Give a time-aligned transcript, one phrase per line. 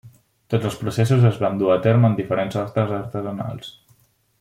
[0.53, 3.73] Tots els processos es van dur a terme en diferents sostres artesanals.